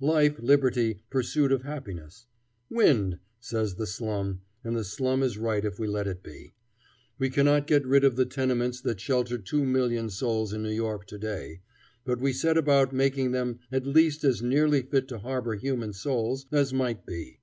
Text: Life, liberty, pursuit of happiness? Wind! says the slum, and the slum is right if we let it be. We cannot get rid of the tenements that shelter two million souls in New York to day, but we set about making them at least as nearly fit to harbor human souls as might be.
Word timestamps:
Life, 0.00 0.36
liberty, 0.38 1.02
pursuit 1.10 1.52
of 1.52 1.64
happiness? 1.64 2.24
Wind! 2.70 3.18
says 3.40 3.74
the 3.74 3.86
slum, 3.86 4.40
and 4.64 4.74
the 4.74 4.84
slum 4.84 5.22
is 5.22 5.36
right 5.36 5.62
if 5.62 5.78
we 5.78 5.86
let 5.86 6.06
it 6.06 6.22
be. 6.22 6.54
We 7.18 7.28
cannot 7.28 7.66
get 7.66 7.86
rid 7.86 8.02
of 8.02 8.16
the 8.16 8.24
tenements 8.24 8.80
that 8.80 9.00
shelter 9.00 9.36
two 9.36 9.66
million 9.66 10.08
souls 10.08 10.54
in 10.54 10.62
New 10.62 10.70
York 10.72 11.06
to 11.08 11.18
day, 11.18 11.60
but 12.06 12.20
we 12.22 12.32
set 12.32 12.56
about 12.56 12.94
making 12.94 13.32
them 13.32 13.58
at 13.70 13.84
least 13.84 14.24
as 14.24 14.40
nearly 14.40 14.80
fit 14.80 15.08
to 15.08 15.18
harbor 15.18 15.56
human 15.56 15.92
souls 15.92 16.46
as 16.50 16.72
might 16.72 17.04
be. 17.04 17.40